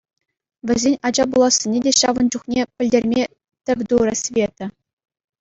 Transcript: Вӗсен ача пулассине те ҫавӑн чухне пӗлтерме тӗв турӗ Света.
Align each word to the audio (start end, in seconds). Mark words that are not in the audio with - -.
Вӗсен 0.69 0.95
ача 1.09 1.25
пулассине 1.35 1.79
те 1.87 1.91
ҫавӑн 1.99 2.25
чухне 2.37 2.61
пӗлтерме 2.81 3.23
тӗв 3.69 3.79
турӗ 3.93 4.15
Света. 4.25 4.65